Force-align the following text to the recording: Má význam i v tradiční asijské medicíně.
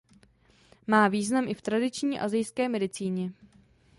Má 0.87 1.07
význam 1.07 1.47
i 1.47 1.53
v 1.53 1.61
tradiční 1.61 2.19
asijské 2.19 2.69
medicíně. 2.69 3.31